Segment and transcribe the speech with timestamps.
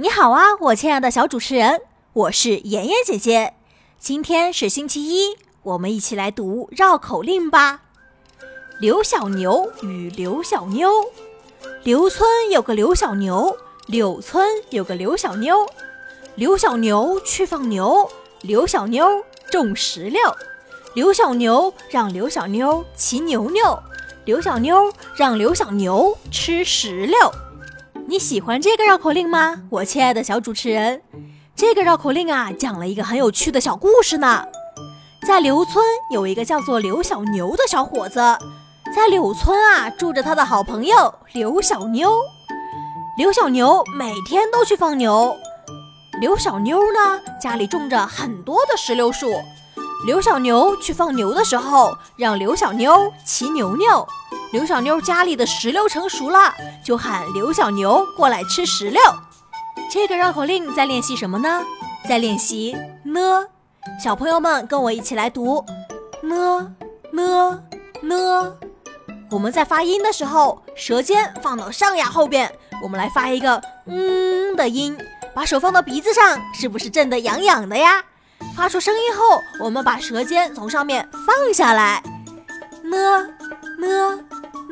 [0.00, 1.82] 你好啊，我亲爱的小主持人，
[2.14, 3.52] 我是妍妍姐姐。
[3.98, 7.82] 今天是星期一，我们一起来读绕口令吧。
[8.78, 10.88] 刘小牛与刘小妞，
[11.82, 13.54] 刘村有个刘小牛，
[13.88, 15.68] 柳村有个刘小妞。
[16.34, 19.06] 刘小牛去放牛，刘小妞
[19.50, 20.22] 种石榴。
[20.94, 23.78] 刘小牛让刘小妞骑牛牛，
[24.24, 27.18] 刘小妞让刘小牛吃石榴。
[28.10, 31.00] 你喜欢这个绕口令吗，我亲爱的小主持人？
[31.54, 34.44] 这个绕口令啊，讲了一个很有趣的小故事呢。
[35.24, 38.18] 在刘村有一个叫做刘小牛的小伙子，
[38.92, 42.10] 在柳村啊住着他的好朋友刘小妞。
[43.16, 45.36] 刘小牛每天都去放牛，
[46.20, 49.30] 刘小妞呢家里种着很多的石榴树。
[50.04, 54.04] 刘小牛去放牛的时候，让刘小妞骑牛牛。
[54.52, 56.52] 刘小妞家里的石榴成熟了，
[56.84, 59.00] 就喊刘小牛过来吃石榴。
[59.88, 61.64] 这个绕口令在练习什么呢？
[62.08, 63.46] 在练习呢。
[64.02, 65.64] 小朋友们跟我一起来读
[66.22, 66.74] 呢
[67.12, 67.62] 呢
[68.02, 68.52] 呢。
[69.30, 74.98] 我们在发音的时候，舌尖放到上牙后边，我们来发一个嗯的音。
[75.32, 78.02] 把手放到鼻子上，是不是震得痒痒的呀？
[78.56, 82.02] 发出声音后，我们把舌尖从上面放下来，
[82.82, 83.28] 呢
[83.78, 84.18] 呢。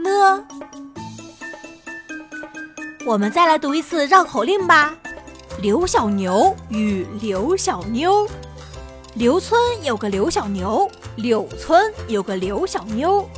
[0.02, 0.44] 呢，
[3.06, 4.94] 我们再来读一次绕口令吧。
[5.60, 8.28] 刘小牛与刘小妞，
[9.14, 13.28] 刘村有个刘小牛，柳村有个刘小妞。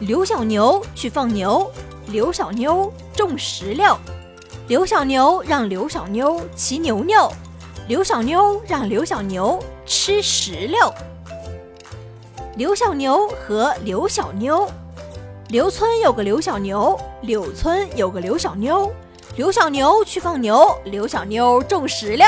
[0.00, 1.70] 刘小牛去放牛，
[2.06, 3.96] 刘小妞种石榴。
[4.68, 7.30] 刘小牛让刘小妞骑牛牛，
[7.88, 10.92] 刘小妞让刘小牛吃石榴。
[12.56, 14.70] 刘小牛和刘小妞。
[15.48, 18.92] 刘村有个刘小牛，柳村有个刘小妞。
[19.34, 22.26] 刘小牛去放牛，刘小妞种石榴。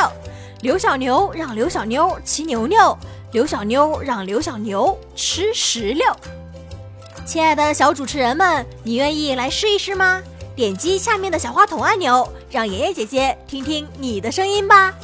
[0.62, 2.96] 刘小牛让刘小妞骑牛牛，
[3.32, 6.06] 刘小妞让刘小牛吃石榴。
[7.26, 10.22] 亲爱的小主持人们，你愿意来试一试吗？
[10.56, 14.94] 点击下面的小话筒按钮，让爷爷姐姐听听你的声音吧。